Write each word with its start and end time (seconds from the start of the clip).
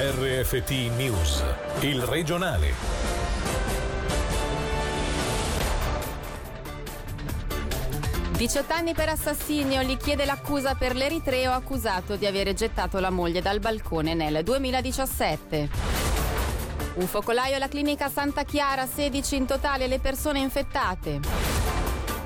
RFT 0.00 0.70
News, 0.96 1.42
il 1.80 2.00
regionale. 2.00 2.72
Diciotto 8.30 8.74
anni 8.74 8.94
per 8.94 9.08
assassinio, 9.08 9.82
gli 9.82 9.96
chiede 9.96 10.24
l'accusa 10.24 10.76
per 10.76 10.94
l'eritreo 10.94 11.50
accusato 11.50 12.14
di 12.14 12.26
aver 12.26 12.54
gettato 12.54 13.00
la 13.00 13.10
moglie 13.10 13.42
dal 13.42 13.58
balcone 13.58 14.14
nel 14.14 14.44
2017. 14.44 15.68
Un 16.94 17.06
focolaio 17.08 17.56
alla 17.56 17.66
clinica 17.66 18.08
Santa 18.08 18.44
Chiara, 18.44 18.86
16 18.86 19.34
in 19.34 19.46
totale 19.46 19.88
le 19.88 19.98
persone 19.98 20.38
infettate. 20.38 21.47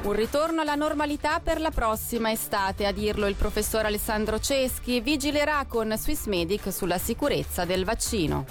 Un 0.05 0.15
ritorno 0.15 0.63
alla 0.63 0.75
normalità 0.75 1.39
per 1.39 1.61
la 1.61 1.71
prossima 1.71 2.33
estate, 2.33 2.87
a 2.87 2.93
dirlo 2.93 3.29
il 3.29 3.37
professor 3.37 3.85
Alessandro 3.85 4.41
Ceschi, 4.41 5.01
vigilerà 5.01 5.65
con 5.69 5.95
Swissmedic 5.97 6.73
sulla 6.73 6.99
sicurezza 6.99 7.65
del 7.65 7.85
vaccino. 7.85 8.45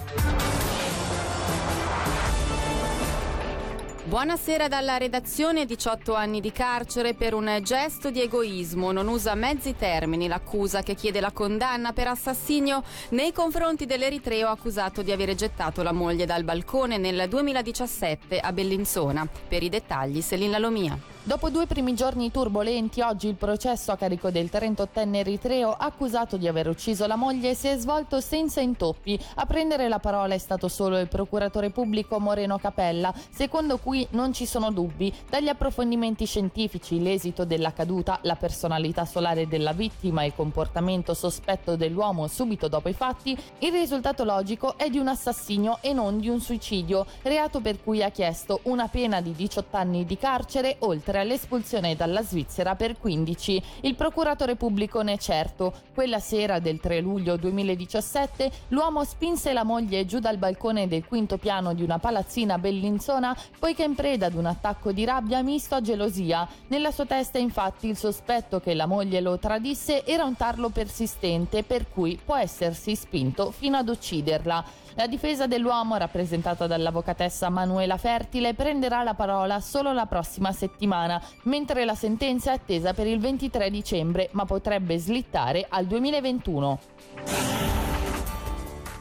Buonasera 4.05 4.69
dalla 4.69 4.95
redazione, 4.95 5.65
18 5.65 6.13
anni 6.13 6.39
di 6.39 6.53
carcere 6.53 7.15
per 7.15 7.33
un 7.33 7.59
gesto 7.61 8.11
di 8.11 8.21
egoismo, 8.21 8.93
non 8.93 9.09
usa 9.09 9.35
mezzi 9.35 9.75
termini 9.75 10.29
l'accusa 10.29 10.83
che 10.83 10.95
chiede 10.95 11.19
la 11.19 11.31
condanna 11.31 11.91
per 11.91 12.07
assassinio 12.07 12.81
nei 13.09 13.33
confronti 13.33 13.85
dell'eritreo 13.85 14.47
accusato 14.47 15.01
di 15.01 15.11
aver 15.11 15.35
gettato 15.35 15.83
la 15.83 15.91
moglie 15.91 16.25
dal 16.25 16.45
balcone 16.45 16.97
nel 16.97 17.27
2017 17.27 18.39
a 18.39 18.53
Bellinzona. 18.53 19.27
Per 19.49 19.61
i 19.61 19.67
dettagli 19.69 20.21
Selin 20.21 20.51
Lalomia. 20.51 21.10
Dopo 21.23 21.51
due 21.51 21.67
primi 21.67 21.93
giorni 21.93 22.31
turbolenti, 22.31 22.99
oggi 23.01 23.27
il 23.27 23.35
processo 23.35 23.91
a 23.91 23.95
carico 23.95 24.31
del 24.31 24.49
38enne 24.51 25.17
eritreo 25.17 25.71
accusato 25.71 26.35
di 26.35 26.47
aver 26.47 26.67
ucciso 26.67 27.05
la 27.05 27.15
moglie 27.15 27.53
si 27.53 27.67
è 27.67 27.77
svolto 27.77 28.19
senza 28.19 28.59
intoppi. 28.59 29.19
A 29.35 29.45
prendere 29.45 29.87
la 29.87 29.99
parola 29.99 30.33
è 30.33 30.39
stato 30.39 30.67
solo 30.67 30.97
il 30.97 31.07
procuratore 31.07 31.69
pubblico 31.69 32.19
Moreno 32.19 32.57
Capella, 32.57 33.13
secondo 33.29 33.77
cui 33.77 34.05
non 34.11 34.33
ci 34.33 34.47
sono 34.47 34.71
dubbi. 34.71 35.13
Dagli 35.29 35.47
approfondimenti 35.47 36.25
scientifici, 36.25 36.99
l'esito 36.99 37.45
della 37.45 37.71
caduta, 37.71 38.17
la 38.23 38.35
personalità 38.35 39.05
solare 39.05 39.47
della 39.47 39.73
vittima 39.73 40.23
e 40.23 40.27
il 40.27 40.35
comportamento 40.35 41.13
sospetto 41.13 41.75
dell'uomo 41.75 42.25
subito 42.25 42.67
dopo 42.67 42.89
i 42.89 42.93
fatti, 42.93 43.37
il 43.59 43.71
risultato 43.71 44.23
logico 44.23 44.75
è 44.75 44.89
di 44.89 44.97
un 44.97 45.07
assassinio 45.07 45.77
e 45.81 45.93
non 45.93 46.19
di 46.19 46.29
un 46.29 46.41
suicidio, 46.41 47.05
reato 47.21 47.61
per 47.61 47.83
cui 47.83 48.01
ha 48.01 48.09
chiesto 48.09 48.61
una 48.63 48.87
pena 48.87 49.21
di 49.21 49.33
18 49.33 49.77
anni 49.77 50.03
di 50.03 50.17
carcere 50.17 50.77
oltre 50.79 51.09
oltre 51.11 51.19
all'espulsione 51.19 51.95
dalla 51.95 52.23
Svizzera 52.23 52.75
per 52.75 52.97
15. 52.97 53.61
Il 53.81 53.95
procuratore 53.95 54.55
pubblico 54.55 55.01
ne 55.01 55.13
è 55.13 55.17
certo. 55.17 55.73
Quella 55.93 56.19
sera 56.19 56.59
del 56.59 56.79
3 56.79 57.01
luglio 57.01 57.35
2017 57.35 58.49
l'uomo 58.69 59.03
spinse 59.03 59.51
la 59.51 59.65
moglie 59.65 60.05
giù 60.05 60.19
dal 60.19 60.37
balcone 60.37 60.87
del 60.87 61.05
quinto 61.05 61.37
piano 61.37 61.73
di 61.73 61.83
una 61.83 61.99
palazzina 61.99 62.57
bellinzona 62.57 63.35
poiché 63.59 63.83
in 63.83 63.93
preda 63.93 64.27
ad 64.27 64.35
un 64.35 64.45
attacco 64.45 64.93
di 64.93 65.03
rabbia 65.03 65.41
misto 65.41 65.75
a 65.75 65.81
gelosia. 65.81 66.47
Nella 66.67 66.91
sua 66.91 67.05
testa 67.05 67.37
infatti 67.37 67.87
il 67.87 67.97
sospetto 67.97 68.61
che 68.61 68.73
la 68.73 68.85
moglie 68.85 69.19
lo 69.19 69.37
tradisse 69.37 70.05
era 70.05 70.23
un 70.23 70.37
tarlo 70.37 70.69
persistente 70.69 71.63
per 71.63 71.89
cui 71.89 72.17
può 72.23 72.37
essersi 72.37 72.95
spinto 72.95 73.51
fino 73.51 73.75
ad 73.75 73.89
ucciderla. 73.89 74.63
La 74.95 75.07
difesa 75.07 75.47
dell'uomo, 75.47 75.95
rappresentata 75.95 76.67
dall'avvocatessa 76.67 77.49
Manuela 77.49 77.97
Fertile, 77.97 78.53
prenderà 78.53 79.03
la 79.03 79.13
parola 79.13 79.59
solo 79.61 79.93
la 79.93 80.05
prossima 80.05 80.51
settimana, 80.51 81.21
mentre 81.43 81.85
la 81.85 81.95
sentenza 81.95 82.51
è 82.51 82.55
attesa 82.55 82.93
per 82.93 83.07
il 83.07 83.19
23 83.19 83.69
dicembre, 83.69 84.29
ma 84.33 84.45
potrebbe 84.45 84.97
slittare 84.97 85.65
al 85.69 85.85
2021. 85.85 86.79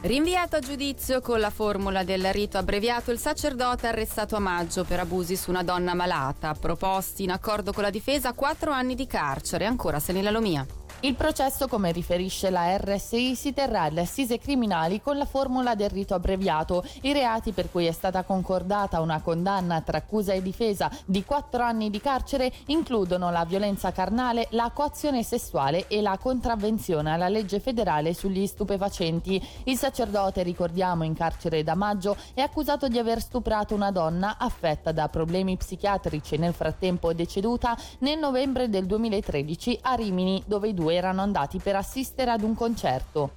Rinviato 0.03 0.57
a 0.57 0.61
giudizio 0.61 1.21
con 1.21 1.41
la 1.41 1.51
formula 1.51 2.05
del 2.05 2.33
rito 2.33 2.57
abbreviato 2.57 3.11
il 3.11 3.19
sacerdote 3.19 3.87
arrestato 3.87 4.35
a 4.35 4.39
maggio 4.39 4.85
per 4.85 5.01
abusi 5.01 5.37
su 5.37 5.51
una 5.51 5.63
donna 5.63 5.93
malata. 5.93 6.55
Proposti 6.55 7.25
in 7.25 7.33
accordo 7.33 7.73
con 7.73 7.83
la 7.83 7.91
difesa 7.91 8.33
quattro 8.33 8.71
anni 8.71 8.95
di 8.95 9.07
carcere. 9.07 9.67
Ancora 9.67 10.01
Senila 10.01 10.31
Lomia. 10.31 10.65
Il 11.03 11.15
processo, 11.15 11.67
come 11.67 11.93
riferisce 11.93 12.51
la 12.51 12.77
RSI, 12.77 13.35
si 13.35 13.55
terrà 13.55 13.85
alle 13.85 14.03
assise 14.03 14.37
criminali 14.37 15.01
con 15.01 15.17
la 15.17 15.25
formula 15.25 15.75
del 15.75 15.89
rito 15.89 16.13
abbreviato. 16.13 16.85
I 17.01 17.15
reati 17.15 17.53
per 17.53 17.71
cui 17.71 17.87
è 17.87 17.91
stata 17.91 18.23
concordata 18.23 19.01
una 19.01 19.23
condanna 19.23 19.81
tra 19.81 19.97
accusa 19.97 20.35
e 20.35 20.43
difesa 20.43 20.91
di 21.07 21.25
quattro 21.25 21.63
anni 21.63 21.89
di 21.89 22.03
carcere 22.03 22.53
includono 22.67 23.31
la 23.31 23.47
violenza 23.47 23.93
carnale, 23.93 24.49
la 24.51 24.71
coazione 24.75 25.23
sessuale 25.23 25.89
e 25.89 26.03
la 26.03 26.19
contravvenzione 26.19 27.11
alla 27.11 27.29
legge 27.29 27.61
federale 27.61 28.13
sugli 28.13 28.47
stupefacenti. 28.47 29.43
Il 29.65 29.79
sacerdote, 29.79 30.43
ricordiamo, 30.43 31.05
in 31.05 31.15
carcere 31.15 31.63
da 31.63 31.75
maggio, 31.75 32.15
è 32.35 32.43
accusato 32.43 32.89
di 32.89 32.99
aver 32.99 33.23
stuprato 33.23 33.75
una 33.75 33.91
donna 33.91 34.37
affetta 34.37 34.93
da 34.93 35.09
problemi 35.09 35.57
psichiatrici 35.57 36.35
e 36.35 36.39
nel 36.39 36.53
frattempo 36.53 37.15
deceduta 37.15 37.75
nel 38.01 38.19
novembre 38.19 38.69
del 38.69 38.85
2013 38.85 39.79
a 39.81 39.95
Rimini, 39.95 40.43
dove 40.45 40.69
i 40.69 40.75
due 40.75 40.89
erano 40.91 41.23
andati 41.23 41.59
per 41.59 41.77
assistere 41.77 42.31
ad 42.31 42.43
un 42.43 42.55
concerto. 42.55 43.31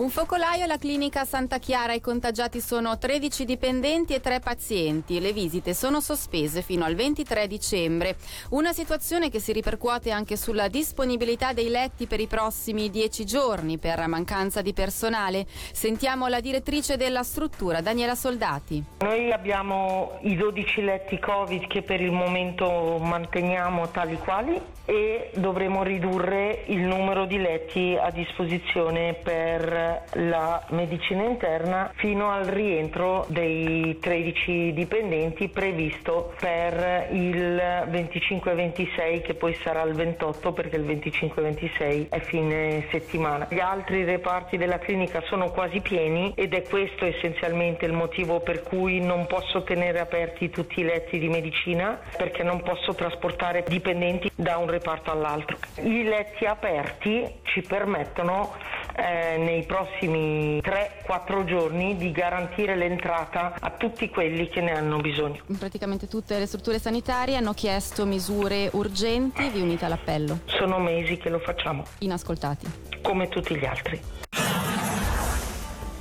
Un 0.00 0.08
focolaio 0.08 0.64
alla 0.64 0.78
clinica 0.78 1.26
Santa 1.26 1.58
Chiara, 1.58 1.92
i 1.92 2.00
contagiati 2.00 2.62
sono 2.62 2.96
13 2.96 3.44
dipendenti 3.44 4.14
e 4.14 4.20
3 4.20 4.40
pazienti. 4.40 5.20
Le 5.20 5.34
visite 5.34 5.74
sono 5.74 6.00
sospese 6.00 6.62
fino 6.62 6.86
al 6.86 6.94
23 6.94 7.46
dicembre. 7.46 8.16
Una 8.52 8.72
situazione 8.72 9.28
che 9.28 9.40
si 9.40 9.52
ripercuote 9.52 10.10
anche 10.10 10.38
sulla 10.38 10.68
disponibilità 10.68 11.52
dei 11.52 11.68
letti 11.68 12.06
per 12.06 12.18
i 12.18 12.26
prossimi 12.26 12.88
10 12.88 13.26
giorni 13.26 13.76
per 13.76 14.06
mancanza 14.06 14.62
di 14.62 14.72
personale. 14.72 15.44
Sentiamo 15.46 16.28
la 16.28 16.40
direttrice 16.40 16.96
della 16.96 17.22
struttura, 17.22 17.82
Daniela 17.82 18.14
Soldati. 18.14 18.82
Noi 19.00 19.30
abbiamo 19.30 20.12
i 20.22 20.34
12 20.34 20.80
letti 20.80 21.18
Covid 21.18 21.66
che 21.66 21.82
per 21.82 22.00
il 22.00 22.12
momento 22.12 22.96
manteniamo 22.98 23.90
tali 23.90 24.16
quali 24.16 24.58
e 24.86 25.30
dovremo 25.34 25.82
ridurre 25.82 26.64
il 26.68 26.80
numero 26.80 27.26
di 27.26 27.36
letti 27.36 27.98
a 28.00 28.10
disposizione 28.10 29.12
per 29.12 29.88
la 30.14 30.64
medicina 30.70 31.24
interna 31.24 31.90
fino 31.96 32.30
al 32.30 32.44
rientro 32.44 33.24
dei 33.28 33.98
13 33.98 34.72
dipendenti 34.72 35.48
previsto 35.48 36.32
per 36.38 37.08
il 37.12 37.56
25-26 37.56 39.22
che 39.22 39.34
poi 39.34 39.54
sarà 39.54 39.82
il 39.82 39.94
28 39.94 40.52
perché 40.52 40.76
il 40.76 40.84
25-26 40.84 42.08
è 42.08 42.20
fine 42.20 42.86
settimana. 42.90 43.46
Gli 43.50 43.60
altri 43.60 44.04
reparti 44.04 44.56
della 44.56 44.78
clinica 44.78 45.20
sono 45.26 45.50
quasi 45.50 45.80
pieni 45.80 46.32
ed 46.34 46.54
è 46.54 46.62
questo 46.62 47.04
essenzialmente 47.04 47.86
il 47.86 47.92
motivo 47.92 48.40
per 48.40 48.62
cui 48.62 49.00
non 49.00 49.26
posso 49.26 49.62
tenere 49.62 50.00
aperti 50.00 50.50
tutti 50.50 50.80
i 50.80 50.84
letti 50.84 51.18
di 51.18 51.28
medicina 51.28 51.98
perché 52.16 52.42
non 52.42 52.62
posso 52.62 52.94
trasportare 52.94 53.64
dipendenti 53.66 54.30
da 54.34 54.56
un 54.56 54.68
reparto 54.68 55.10
all'altro. 55.10 55.56
I 55.82 56.04
letti 56.04 56.44
aperti 56.44 57.40
ci 57.42 57.62
permettono 57.62 58.52
eh, 59.00 59.38
nei 59.38 59.64
prossimi 59.64 60.58
3-4 60.58 61.44
giorni 61.44 61.96
di 61.96 62.12
garantire 62.12 62.76
l'entrata 62.76 63.54
a 63.58 63.70
tutti 63.70 64.08
quelli 64.10 64.48
che 64.48 64.60
ne 64.60 64.72
hanno 64.72 64.98
bisogno. 64.98 65.40
Praticamente 65.58 66.06
tutte 66.06 66.38
le 66.38 66.46
strutture 66.46 66.78
sanitarie 66.78 67.36
hanno 67.36 67.54
chiesto 67.54 68.04
misure 68.04 68.68
urgenti, 68.72 69.48
vi 69.48 69.60
unite 69.60 69.86
all'appello? 69.86 70.40
Sono 70.44 70.78
mesi 70.78 71.16
che 71.16 71.30
lo 71.30 71.38
facciamo. 71.38 71.84
Inascoltati. 72.00 72.66
Come 73.02 73.28
tutti 73.28 73.56
gli 73.56 73.64
altri. 73.64 74.00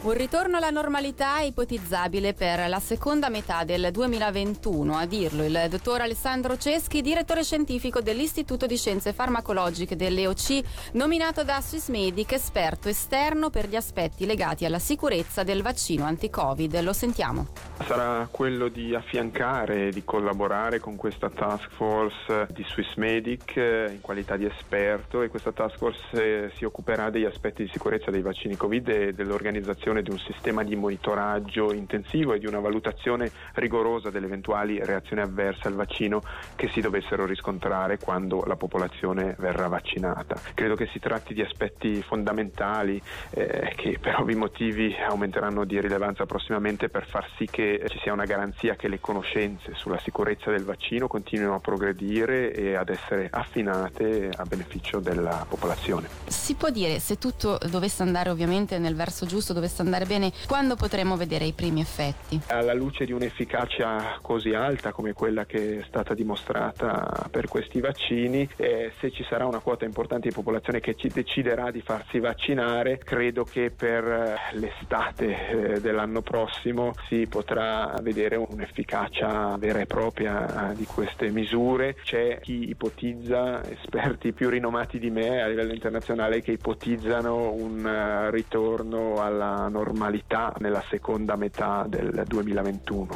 Un 0.01 0.13
ritorno 0.13 0.55
alla 0.55 0.69
normalità 0.69 1.39
è 1.39 1.43
ipotizzabile 1.43 2.33
per 2.33 2.69
la 2.69 2.79
seconda 2.79 3.27
metà 3.27 3.65
del 3.65 3.89
2021, 3.91 4.95
a 4.95 5.05
dirlo 5.05 5.43
il 5.43 5.65
dottor 5.69 5.99
Alessandro 5.99 6.55
Ceschi, 6.55 7.01
direttore 7.01 7.43
scientifico 7.43 7.99
dell'Istituto 7.99 8.65
di 8.65 8.77
Scienze 8.77 9.11
Farmacologiche 9.11 9.97
dell'EOC, 9.97 10.93
nominato 10.93 11.43
da 11.43 11.59
Swissmedic 11.59 12.31
esperto 12.31 12.87
esterno 12.87 13.49
per 13.49 13.67
gli 13.67 13.75
aspetti 13.75 14.25
legati 14.25 14.63
alla 14.63 14.79
sicurezza 14.79 15.43
del 15.43 15.61
vaccino 15.61 16.05
anti-Covid. 16.05 16.79
Lo 16.79 16.93
sentiamo. 16.93 17.47
Sarà 17.85 18.25
quello 18.31 18.69
di 18.69 18.95
affiancare 18.95 19.87
e 19.87 19.91
di 19.91 20.05
collaborare 20.05 20.79
con 20.79 20.95
questa 20.95 21.29
task 21.29 21.71
force 21.71 22.47
di 22.51 22.63
Swissmedic 22.69 23.57
eh, 23.57 23.89
in 23.91 23.99
qualità 23.99 24.37
di 24.37 24.45
esperto 24.45 25.23
e 25.23 25.27
questa 25.27 25.51
task 25.51 25.77
force 25.77 26.45
eh, 26.45 26.51
si 26.55 26.63
occuperà 26.63 27.09
degli 27.09 27.25
aspetti 27.25 27.63
di 27.63 27.69
sicurezza 27.69 28.11
dei 28.11 28.21
vaccini 28.21 28.55
Covid 28.55 28.87
e 28.87 29.13
dell'organizzazione 29.13 29.87
l'istituzione 29.89 30.01
di 30.01 30.11
un 30.11 30.19
sistema 30.19 30.63
di 30.63 30.75
monitoraggio 30.75 31.73
intensivo 31.73 32.33
e 32.33 32.39
di 32.39 32.45
una 32.45 32.59
valutazione 32.59 33.31
rigorosa 33.53 34.09
delle 34.09 34.27
eventuali 34.27 34.83
reazioni 34.83 35.21
avverse 35.21 35.67
al 35.67 35.73
vaccino 35.73 36.21
che 36.55 36.69
si 36.69 36.81
dovessero 36.81 37.25
riscontrare 37.25 37.97
quando 37.97 38.43
la 38.45 38.55
popolazione 38.55 39.35
verrà 39.39 39.67
vaccinata. 39.67 40.39
Credo 40.53 40.75
che 40.75 40.87
si 40.91 40.99
tratti 40.99 41.33
di 41.33 41.41
aspetti 41.41 42.01
fondamentali 42.01 43.01
eh, 43.31 43.73
che 43.75 43.97
per 43.99 44.19
ovvi 44.19 44.35
motivi 44.35 44.95
aumenteranno 45.07 45.65
di 45.65 45.79
rilevanza 45.79 46.25
prossimamente 46.25 46.89
per 46.89 47.07
far 47.07 47.27
sì 47.37 47.47
che 47.49 47.83
ci 47.87 47.99
sia 48.01 48.13
una 48.13 48.25
garanzia 48.25 48.75
che 48.75 48.87
le 48.87 48.99
conoscenze 48.99 49.73
sulla 49.75 49.99
sicurezza 49.99 50.51
del 50.51 50.63
vaccino 50.63 51.07
continuino 51.07 51.55
a 51.55 51.59
progredire 51.59 52.53
e 52.53 52.75
ad 52.75 52.89
essere 52.89 53.27
affinate 53.31 54.29
a 54.35 54.43
beneficio 54.43 54.99
della 54.99 55.45
popolazione. 55.47 56.07
Si 56.27 56.55
può 56.55 56.69
dire 56.69 56.99
se 56.99 57.17
tutto 57.17 57.57
dovesse 57.69 58.03
andare 58.03 58.29
ovviamente 58.29 58.77
nel 58.77 58.95
verso 58.95 59.25
giusto, 59.25 59.53
dovesse 59.53 59.78
andare 59.81 60.05
bene, 60.05 60.31
quando 60.47 60.75
potremo 60.75 61.15
vedere 61.15 61.45
i 61.45 61.53
primi 61.53 61.81
effetti? 61.81 62.39
Alla 62.47 62.73
luce 62.73 63.05
di 63.05 63.11
un'efficacia 63.11 64.19
così 64.21 64.53
alta 64.53 64.91
come 64.91 65.13
quella 65.13 65.45
che 65.45 65.79
è 65.79 65.83
stata 65.87 66.13
dimostrata 66.13 67.27
per 67.29 67.47
questi 67.47 67.79
vaccini, 67.79 68.47
eh, 68.55 68.91
se 68.99 69.11
ci 69.11 69.25
sarà 69.27 69.45
una 69.45 69.59
quota 69.59 69.85
importante 69.85 70.27
di 70.27 70.33
popolazione 70.33 70.79
che 70.79 70.95
ci 70.95 71.07
deciderà 71.07 71.71
di 71.71 71.81
farsi 71.81 72.19
vaccinare, 72.19 72.97
credo 72.97 73.43
che 73.43 73.71
per 73.71 74.03
eh, 74.03 74.35
l'estate 74.53 75.75
eh, 75.75 75.79
dell'anno 75.79 76.21
prossimo 76.21 76.93
si 77.07 77.27
potrà 77.27 77.93
vedere 78.01 78.35
un'efficacia 78.35 79.55
vera 79.57 79.79
e 79.79 79.85
propria 79.85 80.71
eh, 80.71 80.75
di 80.75 80.85
queste 80.85 81.29
misure. 81.29 81.95
C'è 82.03 82.39
chi 82.41 82.69
ipotizza, 82.69 83.63
esperti 83.69 84.33
più 84.33 84.49
rinomati 84.49 84.99
di 84.99 85.09
me 85.09 85.41
a 85.41 85.47
livello 85.47 85.73
internazionale, 85.73 86.41
che 86.41 86.51
ipotizzano 86.51 87.51
un 87.51 88.27
ritorno 88.31 89.15
alla 89.21 89.68
normalità 89.69 90.53
nella 90.59 90.83
seconda 90.89 91.35
metà 91.35 91.85
del 91.87 92.23
2021. 92.27 93.07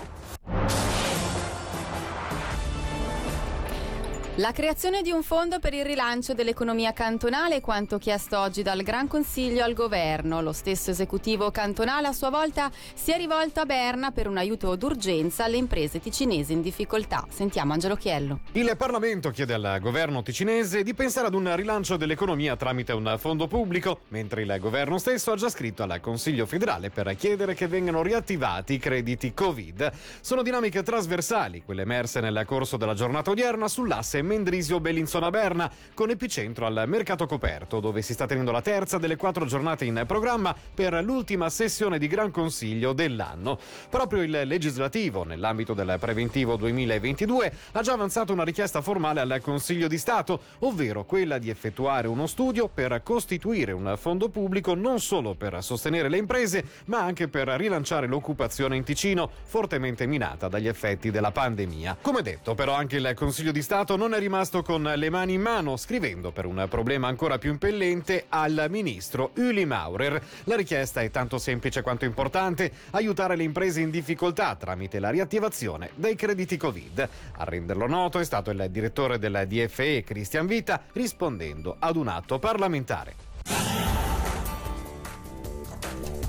La 4.37 4.51
creazione 4.51 5.03
di 5.03 5.11
un 5.11 5.21
fondo 5.21 5.59
per 5.59 5.75
il 5.75 5.85
rilancio 5.85 6.33
dell'economia 6.33 6.91
cantonale 6.91 7.57
è 7.57 7.61
quanto 7.61 7.99
chiesto 7.99 8.39
oggi 8.39 8.63
dal 8.63 8.81
Gran 8.81 9.07
Consiglio 9.07 9.63
al 9.63 9.73
Governo. 9.73 10.41
Lo 10.41 10.53
stesso 10.53 10.89
esecutivo 10.89 11.51
cantonale 11.51 12.07
a 12.07 12.13
sua 12.13 12.31
volta 12.31 12.71
si 12.95 13.11
è 13.11 13.17
rivolto 13.17 13.59
a 13.59 13.65
Berna 13.65 14.09
per 14.09 14.27
un 14.27 14.37
aiuto 14.37 14.75
d'urgenza 14.75 15.43
alle 15.43 15.57
imprese 15.57 15.99
ticinesi 15.99 16.51
in 16.51 16.63
difficoltà. 16.63 17.27
Sentiamo 17.29 17.73
Angelo 17.73 17.95
Chiello. 17.95 18.39
Il 18.53 18.73
Parlamento 18.75 19.29
chiede 19.29 19.53
al 19.53 19.77
governo 19.79 20.23
ticinese 20.23 20.81
di 20.81 20.95
pensare 20.95 21.27
ad 21.27 21.35
un 21.35 21.55
rilancio 21.55 21.95
dell'economia 21.95 22.55
tramite 22.55 22.91
un 22.91 23.15
fondo 23.19 23.45
pubblico, 23.45 23.99
mentre 24.07 24.41
il 24.41 24.57
governo 24.59 24.97
stesso 24.97 25.31
ha 25.31 25.35
già 25.35 25.49
scritto 25.49 25.83
al 25.83 25.99
Consiglio 25.99 26.47
federale 26.47 26.89
per 26.89 27.15
chiedere 27.15 27.53
che 27.53 27.67
vengano 27.67 28.01
riattivati 28.01 28.73
i 28.73 28.79
crediti 28.79 29.31
Covid. 29.31 29.91
Sono 30.21 30.41
dinamiche 30.41 30.81
trasversali, 30.81 31.61
quelle 31.63 31.83
emerse 31.83 32.19
nel 32.19 32.41
corso 32.47 32.77
della 32.77 32.95
giornata 32.95 33.29
odierna 33.29 33.67
sull'asse 33.67 34.21
Mendrisio 34.23 34.79
Bellinzona 34.79 35.29
Berna, 35.29 35.71
con 35.93 36.09
epicentro 36.09 36.65
al 36.65 36.85
mercato 36.87 37.25
coperto, 37.25 37.79
dove 37.79 38.01
si 38.01 38.13
sta 38.13 38.25
tenendo 38.25 38.51
la 38.51 38.61
terza 38.61 38.97
delle 38.97 39.15
quattro 39.15 39.45
giornate 39.45 39.85
in 39.85 40.03
programma 40.07 40.55
per 40.73 40.93
l'ultima 41.03 41.49
sessione 41.49 41.99
di 41.99 42.07
Gran 42.07 42.31
Consiglio 42.31 42.93
dell'anno. 42.93 43.59
Proprio 43.89 44.21
il 44.21 44.41
legislativo, 44.45 45.23
nell'ambito 45.23 45.73
del 45.73 45.97
preventivo 45.99 46.55
2022, 46.55 47.53
ha 47.73 47.81
già 47.81 47.93
avanzato 47.93 48.33
una 48.33 48.43
richiesta 48.43 48.81
formale 48.81 49.21
al 49.21 49.39
Consiglio 49.41 49.87
di 49.87 49.97
Stato, 49.97 50.41
ovvero 50.59 51.05
quella 51.05 51.37
di 51.37 51.49
effettuare 51.49 52.07
uno 52.07 52.27
studio 52.27 52.67
per 52.67 53.01
costituire 53.03 53.71
un 53.71 53.93
fondo 53.97 54.29
pubblico 54.29 54.73
non 54.73 54.99
solo 54.99 55.35
per 55.35 55.61
sostenere 55.61 56.09
le 56.09 56.17
imprese, 56.17 56.65
ma 56.85 56.99
anche 56.99 57.27
per 57.27 57.47
rilanciare 57.49 58.07
l'occupazione 58.07 58.75
in 58.75 58.83
Ticino, 58.83 59.29
fortemente 59.43 60.05
minata 60.05 60.47
dagli 60.47 60.67
effetti 60.67 61.11
della 61.11 61.31
pandemia. 61.31 61.97
Come 62.01 62.21
detto, 62.21 62.55
però, 62.55 62.73
anche 62.73 62.97
il 62.97 63.13
Consiglio 63.15 63.51
di 63.51 63.61
Stato 63.61 63.95
non 63.95 64.12
è 64.15 64.19
rimasto 64.19 64.61
con 64.61 64.83
le 64.83 65.09
mani 65.09 65.33
in 65.33 65.41
mano, 65.41 65.77
scrivendo 65.77 66.31
per 66.31 66.45
un 66.45 66.65
problema 66.69 67.07
ancora 67.07 67.37
più 67.37 67.51
impellente 67.51 68.25
al 68.29 68.67
ministro 68.69 69.31
Uli 69.37 69.65
Maurer. 69.65 70.21
La 70.45 70.55
richiesta 70.55 71.01
è 71.01 71.09
tanto 71.09 71.37
semplice 71.37 71.81
quanto 71.81 72.05
importante, 72.05 72.71
aiutare 72.91 73.35
le 73.35 73.43
imprese 73.43 73.81
in 73.81 73.89
difficoltà 73.89 74.55
tramite 74.55 74.99
la 74.99 75.09
riattivazione 75.09 75.89
dei 75.95 76.15
crediti 76.15 76.57
Covid. 76.57 77.09
A 77.37 77.43
renderlo 77.43 77.87
noto 77.87 78.19
è 78.19 78.23
stato 78.23 78.51
il 78.51 78.67
direttore 78.69 79.19
del 79.19 79.45
DFE, 79.47 80.03
Cristian 80.03 80.45
Vita, 80.45 80.81
rispondendo 80.93 81.75
ad 81.79 81.95
un 81.95 82.07
atto 82.07 82.39
parlamentare. 82.39 83.32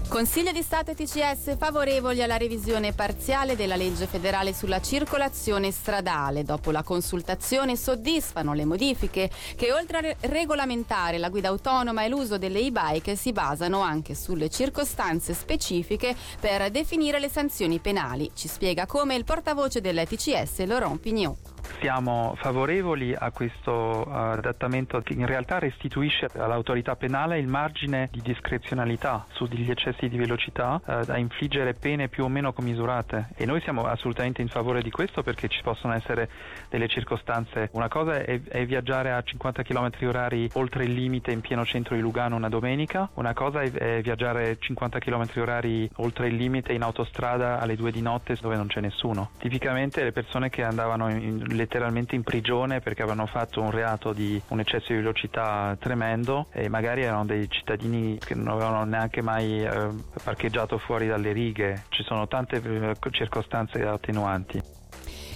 Consiglio 0.08 0.52
di 0.52 0.62
Stato 0.62 0.92
e 0.92 0.94
TCS 0.94 1.56
favorevoli 1.56 2.22
alla 2.22 2.36
revisione 2.36 2.92
parziale 2.92 3.56
della 3.56 3.74
legge 3.74 4.06
federale 4.06 4.54
sulla 4.54 4.80
circolazione 4.80 5.72
stradale. 5.72 6.44
Dopo 6.44 6.70
la 6.70 6.84
consultazione 6.84 7.74
soddisfano 7.74 8.54
le 8.54 8.64
modifiche 8.64 9.28
che 9.56 9.72
oltre 9.72 9.98
a 9.98 10.16
regolamentare 10.28 11.18
la 11.18 11.30
guida 11.30 11.48
autonoma 11.48 12.04
e 12.04 12.08
l'uso 12.08 12.38
delle 12.38 12.60
e-bike 12.60 13.16
si 13.16 13.32
basano 13.32 13.80
anche 13.80 14.14
sulle 14.14 14.50
circostanze 14.50 15.34
specifiche 15.34 16.14
per 16.38 16.70
definire 16.70 17.18
le 17.18 17.28
sanzioni 17.28 17.80
penali. 17.80 18.30
Ci 18.34 18.46
spiega 18.46 18.86
come 18.86 19.16
il 19.16 19.24
portavoce 19.24 19.80
del 19.80 20.06
TCS 20.06 20.64
Laurent 20.64 21.00
Pignot. 21.00 21.53
Siamo 21.80 22.34
favorevoli 22.40 23.14
a 23.14 23.30
questo 23.30 24.04
adattamento 24.04 25.00
che 25.00 25.12
in 25.12 25.26
realtà 25.26 25.58
restituisce 25.58 26.28
all'autorità 26.34 26.96
penale 26.96 27.38
il 27.38 27.46
margine 27.46 28.08
di 28.10 28.20
discrezionalità 28.22 29.26
sugli 29.32 29.70
eccessi 29.70 30.08
di 30.08 30.16
velocità 30.16 30.80
eh, 30.86 31.04
da 31.04 31.16
infliggere 31.16 31.74
pene 31.74 32.08
più 32.08 32.24
o 32.24 32.28
meno 32.28 32.52
commisurate 32.52 33.28
e 33.36 33.44
noi 33.44 33.60
siamo 33.60 33.84
assolutamente 33.84 34.42
in 34.42 34.48
favore 34.48 34.82
di 34.82 34.90
questo 34.90 35.22
perché 35.22 35.48
ci 35.48 35.60
possono 35.62 35.92
essere 35.94 36.28
delle 36.68 36.88
circostanze. 36.88 37.68
Una 37.72 37.88
cosa 37.88 38.16
è, 38.16 38.40
è 38.42 38.64
viaggiare 38.66 39.12
a 39.12 39.22
50 39.22 39.62
km 39.62 39.90
orari 40.02 40.48
oltre 40.54 40.84
il 40.84 40.92
limite 40.92 41.32
in 41.32 41.40
pieno 41.40 41.64
centro 41.64 41.94
di 41.94 42.00
Lugano 42.00 42.36
una 42.36 42.48
domenica, 42.48 43.08
una 43.14 43.34
cosa 43.34 43.62
è, 43.62 43.70
è 43.70 44.00
viaggiare 44.00 44.56
50 44.58 44.98
km 44.98 45.26
orari 45.36 45.88
oltre 45.96 46.28
il 46.28 46.36
limite 46.36 46.72
in 46.72 46.82
autostrada 46.82 47.60
alle 47.60 47.76
2 47.76 47.90
di 47.90 48.00
notte 48.00 48.36
dove 48.40 48.56
non 48.56 48.66
c'è 48.66 48.80
nessuno. 48.80 49.30
Tipicamente 49.38 50.02
le 50.02 50.12
persone 50.12 50.50
che 50.50 50.62
andavano 50.62 51.10
in, 51.10 51.44
letteralmente 51.54 52.14
in 52.14 52.22
prigione 52.22 52.80
perché 52.80 53.02
avevano 53.02 53.26
fatto 53.26 53.60
un 53.60 53.70
reato 53.70 54.12
di 54.12 54.40
un 54.48 54.60
eccesso 54.60 54.86
di 54.88 54.96
velocità 54.96 55.76
tremendo 55.78 56.46
e 56.52 56.68
magari 56.68 57.02
erano 57.02 57.24
dei 57.24 57.48
cittadini 57.48 58.18
che 58.18 58.34
non 58.34 58.48
avevano 58.48 58.84
neanche 58.84 59.22
mai 59.22 59.64
eh, 59.64 59.88
parcheggiato 60.22 60.76
fuori 60.78 61.06
dalle 61.06 61.32
righe. 61.32 61.84
Ci 61.88 62.02
sono 62.02 62.28
tante 62.28 62.60
eh, 62.62 62.94
circostanze 63.10 63.82
attenuanti. 63.82 64.60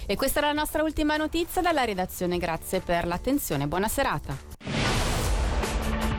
E 0.05 0.15
questa 0.15 0.39
è 0.39 0.43
la 0.43 0.53
nostra 0.53 0.81
ultima 0.81 1.17
notizia 1.17 1.61
dalla 1.61 1.83
redazione. 1.83 2.39
Grazie 2.39 2.79
per 2.79 3.05
l'attenzione. 3.05 3.67
Buona 3.67 3.87
serata. 3.87 4.35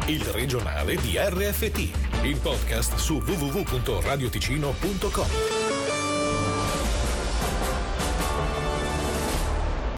Il 0.06 0.24
regionale 0.24 0.94
di 0.96 1.16
RFT, 1.16 2.22
il 2.24 2.38
podcast 2.40 2.96
su 2.96 3.18
www.radioticino.com. 3.18 5.59